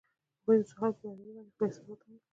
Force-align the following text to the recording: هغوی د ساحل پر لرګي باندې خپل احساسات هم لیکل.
هغوی 0.39 0.57
د 0.61 0.63
ساحل 0.71 0.91
پر 0.99 1.05
لرګي 1.09 1.31
باندې 1.35 1.51
خپل 1.53 1.65
احساسات 1.67 1.87
هم 1.87 1.89
لیکل. 1.89 2.13